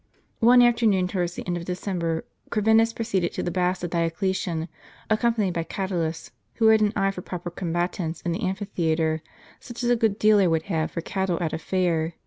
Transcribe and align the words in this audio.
One 0.39 0.63
afternoon, 0.63 1.07
towards 1.07 1.35
the 1.35 1.45
end 1.45 1.57
of 1.57 1.65
December, 1.65 2.25
Corvinus 2.49 2.91
proceeded 2.91 3.33
to 3.33 3.43
the 3.43 3.51
Baths 3.51 3.83
of 3.83 3.91
Dioclesian, 3.91 4.67
accompanied 5.11 5.53
by 5.53 5.61
Cat 5.61 5.91
ulus, 5.91 6.31
who 6.55 6.69
had 6.69 6.81
an 6.81 6.91
eye 6.95 7.11
for 7.11 7.21
proper 7.21 7.51
combatants 7.51 8.19
in 8.21 8.31
the 8.31 8.41
amphi 8.41 8.65
theatre, 8.65 9.21
such 9.59 9.83
as 9.83 9.91
a 9.91 9.95
good 9.95 10.17
dealer 10.17 10.49
would 10.49 10.63
have 10.63 10.89
for 10.89 11.01
cattle 11.01 11.37
at 11.39 11.53
a 11.53 11.59
fair. 11.59 12.15